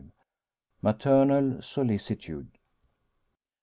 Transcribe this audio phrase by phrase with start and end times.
[0.81, 2.57] MATERNAL SOLICITUDE.